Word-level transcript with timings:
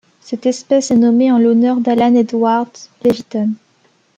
Cette 0.19 0.47
espèce 0.47 0.89
est 0.89 0.95
nommée 0.97 1.31
en 1.31 1.37
l'honneur 1.37 1.75
d'Alan 1.79 2.15
Edward 2.15 2.69
Leviton. 3.05 3.51